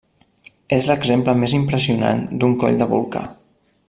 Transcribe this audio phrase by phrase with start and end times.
[0.77, 3.23] És l'exemple més impressionant d'un coll de volcà.